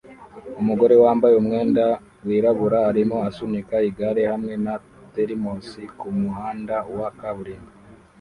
Umugore 0.61 0.93
wambaye 1.03 1.35
umwenda 1.37 1.85
wirabura 2.27 2.79
arimo 2.89 3.17
asunika 3.29 3.75
igare 3.89 4.21
hamwe 4.31 4.53
na 4.65 4.75
thermos 5.13 5.67
kumuhanda 5.99 6.75
wa 6.99 7.09
kaburimbo 7.19 7.71